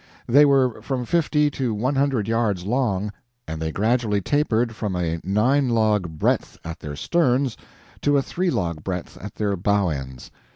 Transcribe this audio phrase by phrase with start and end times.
[0.27, 3.11] They were from fifty to one hundred yards long,
[3.47, 7.55] and they gradually tapered from a nine log breadth at their sterns,
[8.01, 10.31] to a three log breadth at their bow ends.